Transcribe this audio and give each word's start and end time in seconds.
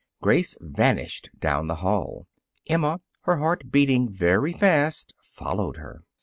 Grace 0.19 0.57
vanished 0.59 1.29
down 1.37 1.67
the 1.67 1.75
hall. 1.85 2.25
Emma, 2.67 3.01
her 3.25 3.37
heart 3.37 3.69
beating 3.71 4.09
very 4.09 4.51
fast, 4.51 5.13
followed 5.21 5.77
her. 5.77 6.01